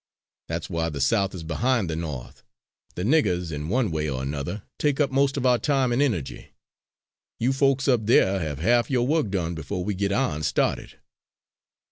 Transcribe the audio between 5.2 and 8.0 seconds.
of our time and energy. You folks